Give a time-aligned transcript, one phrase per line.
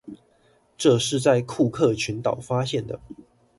[0.79, 2.99] 這是在庫克群島發現的。